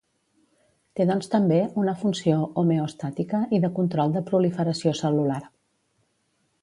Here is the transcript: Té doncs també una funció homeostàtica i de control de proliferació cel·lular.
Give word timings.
Té 0.99 1.05
doncs 1.09 1.29
també 1.33 1.59
una 1.81 1.93
funció 1.99 2.39
homeostàtica 2.61 3.43
i 3.59 3.63
de 3.67 3.73
control 3.81 4.17
de 4.17 4.25
proliferació 4.31 4.95
cel·lular. 5.03 5.41